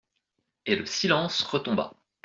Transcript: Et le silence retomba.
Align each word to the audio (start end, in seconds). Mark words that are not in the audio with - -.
Et 0.65 0.75
le 0.75 0.87
silence 0.87 1.43
retomba. 1.43 1.93